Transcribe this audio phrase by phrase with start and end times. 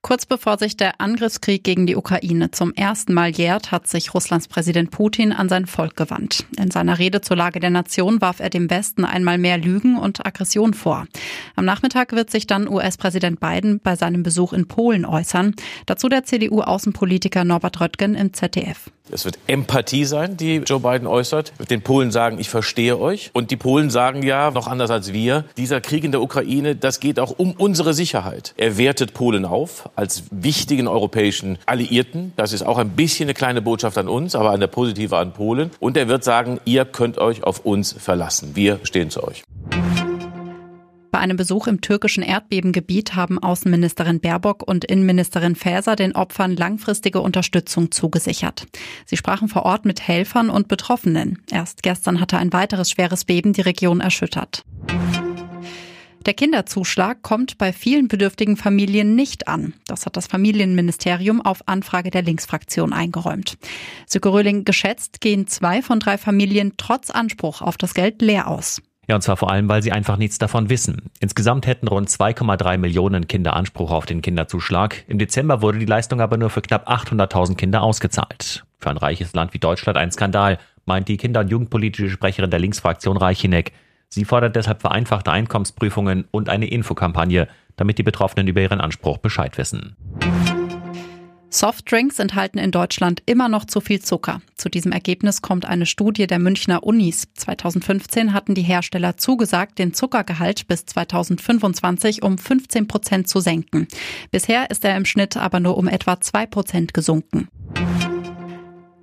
[0.00, 4.46] Kurz bevor sich der Angriffskrieg gegen die Ukraine zum ersten Mal jährt, hat sich Russlands
[4.46, 6.46] Präsident Putin an sein Volk gewandt.
[6.56, 10.24] In seiner Rede zur Lage der Nation warf er dem Westen einmal mehr Lügen und
[10.24, 11.06] Aggression vor.
[11.56, 15.54] Am Nachmittag wird sich dann US-Präsident Biden bei seinem Besuch in Polen äußern.
[15.86, 18.90] Dazu der CDU-Außenpolitiker Norbert Röttgen im ZDF.
[19.12, 21.52] Es wird Empathie sein, die Joe Biden äußert.
[21.58, 23.30] Wird den Polen sagen, ich verstehe euch.
[23.32, 27.00] Und die Polen sagen ja, noch anders als wir, dieser Krieg in der Ukraine, das
[27.00, 28.54] geht auch um unsere Sicherheit.
[28.56, 32.32] Er wertet Polen auf als wichtigen europäischen Alliierten.
[32.36, 35.70] Das ist auch ein bisschen eine kleine Botschaft an uns, aber eine positive an Polen.
[35.80, 38.52] Und er wird sagen, ihr könnt euch auf uns verlassen.
[38.54, 39.42] Wir stehen zu euch.
[41.18, 47.20] Bei einem Besuch im türkischen Erdbebengebiet haben Außenministerin Baerbock und Innenministerin Faeser den Opfern langfristige
[47.20, 48.68] Unterstützung zugesichert.
[49.04, 51.42] Sie sprachen vor Ort mit Helfern und Betroffenen.
[51.50, 54.62] Erst gestern hatte ein weiteres schweres Beben die Region erschüttert.
[56.24, 59.74] Der Kinderzuschlag kommt bei vielen bedürftigen Familien nicht an.
[59.88, 63.58] Das hat das Familienministerium auf Anfrage der Linksfraktion eingeräumt.
[64.06, 68.82] Sücke Röhling geschätzt gehen zwei von drei Familien trotz Anspruch auf das Geld leer aus.
[69.08, 71.10] Ja, und zwar vor allem, weil sie einfach nichts davon wissen.
[71.18, 75.04] Insgesamt hätten rund 2,3 Millionen Kinder Anspruch auf den Kinderzuschlag.
[75.08, 78.66] Im Dezember wurde die Leistung aber nur für knapp 800.000 Kinder ausgezahlt.
[78.78, 82.60] Für ein reiches Land wie Deutschland ein Skandal, meint die Kinder- und Jugendpolitische Sprecherin der
[82.60, 83.72] Linksfraktion Reichineck.
[84.10, 89.56] Sie fordert deshalb vereinfachte Einkommensprüfungen und eine Infokampagne, damit die Betroffenen über ihren Anspruch Bescheid
[89.56, 89.96] wissen.
[91.50, 94.42] Softdrinks enthalten in Deutschland immer noch zu viel Zucker.
[94.56, 97.28] Zu diesem Ergebnis kommt eine Studie der Münchner Unis.
[97.34, 103.88] 2015 hatten die Hersteller zugesagt, den Zuckergehalt bis 2025 um 15 Prozent zu senken.
[104.30, 107.48] Bisher ist er im Schnitt aber nur um etwa zwei Prozent gesunken.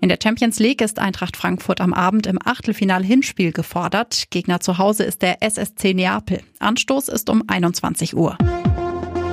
[0.00, 4.30] In der Champions League ist Eintracht Frankfurt am Abend im Achtelfinal-Hinspiel gefordert.
[4.30, 6.40] Gegner zu Hause ist der SSC Neapel.
[6.58, 8.38] Anstoß ist um 21 Uhr.